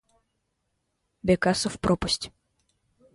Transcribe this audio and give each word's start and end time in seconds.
Бекасов 1.21 1.79
пропасть. 1.79 2.31